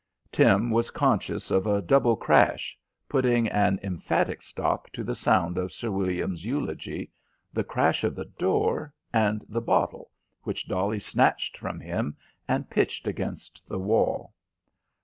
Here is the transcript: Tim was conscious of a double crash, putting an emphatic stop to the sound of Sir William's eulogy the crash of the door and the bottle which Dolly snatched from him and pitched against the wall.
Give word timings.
Tim 0.31 0.71
was 0.71 0.89
conscious 0.89 1.51
of 1.51 1.67
a 1.67 1.79
double 1.79 2.15
crash, 2.15 2.75
putting 3.07 3.47
an 3.49 3.79
emphatic 3.83 4.41
stop 4.41 4.89
to 4.93 5.03
the 5.03 5.13
sound 5.13 5.59
of 5.59 5.71
Sir 5.71 5.91
William's 5.91 6.43
eulogy 6.43 7.11
the 7.53 7.63
crash 7.63 8.03
of 8.03 8.15
the 8.15 8.25
door 8.25 8.95
and 9.13 9.45
the 9.47 9.61
bottle 9.61 10.09
which 10.41 10.67
Dolly 10.67 10.97
snatched 10.97 11.55
from 11.55 11.79
him 11.79 12.17
and 12.47 12.67
pitched 12.71 13.05
against 13.05 13.61
the 13.69 13.77
wall. 13.77 14.33